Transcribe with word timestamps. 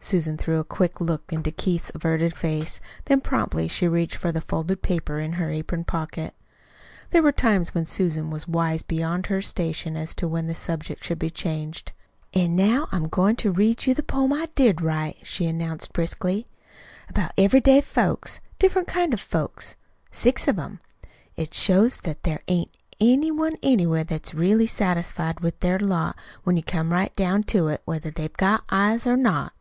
Susan 0.00 0.36
threw 0.38 0.60
a 0.60 0.64
quick 0.64 1.00
look 1.00 1.24
into 1.32 1.50
Keith's 1.50 1.90
averted 1.92 2.32
face, 2.32 2.80
then 3.06 3.20
promptly 3.20 3.66
she 3.66 3.88
reached 3.88 4.14
for 4.14 4.30
the 4.30 4.40
folded 4.40 4.80
paper 4.80 5.18
in 5.18 5.32
her 5.32 5.50
apron 5.50 5.82
pocket. 5.82 6.32
There 7.10 7.24
were 7.24 7.32
times 7.32 7.74
when 7.74 7.86
Susan 7.86 8.30
was 8.30 8.46
wise 8.46 8.84
beyond 8.84 9.26
her 9.26 9.42
station 9.42 9.96
as 9.96 10.14
to 10.14 10.28
when 10.28 10.46
the 10.46 10.54
subject 10.54 11.02
should 11.02 11.18
be 11.18 11.28
changed. 11.28 11.90
"An' 12.32 12.54
now 12.54 12.86
I'm 12.92 13.08
goin' 13.08 13.34
to 13.34 13.50
read 13.50 13.84
you 13.84 13.94
the 13.94 14.02
poem 14.04 14.32
I 14.32 14.46
did 14.54 14.80
write," 14.80 15.16
she 15.24 15.46
announced 15.46 15.92
briskly 15.92 16.46
"about 17.08 17.32
every 17.36 17.60
day 17.60 17.80
folks 17.80 18.40
diff'rent 18.60 18.86
kinds 18.86 19.14
of 19.14 19.20
folks. 19.20 19.74
Six 20.12 20.46
of 20.46 20.56
'em. 20.56 20.78
It 21.34 21.52
shows 21.52 22.02
that 22.02 22.22
there 22.22 22.44
ain't 22.46 22.70
any 23.00 23.32
one 23.32 23.56
anywhere 23.60 24.04
that's 24.04 24.32
really 24.34 24.68
satisfied 24.68 25.40
with 25.40 25.58
their 25.58 25.80
lot, 25.80 26.14
when 26.44 26.56
you 26.56 26.62
come 26.62 26.92
right 26.92 27.16
down 27.16 27.42
to 27.50 27.66
it, 27.66 27.82
whether 27.84 28.12
they've 28.12 28.32
got 28.36 28.62
eyes 28.70 29.04
or 29.04 29.16
not." 29.16 29.52